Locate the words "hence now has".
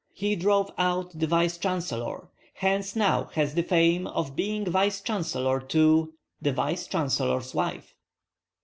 2.55-3.53